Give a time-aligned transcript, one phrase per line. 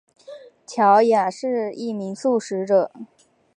[0.65, 2.91] 乔雅是一名素食者。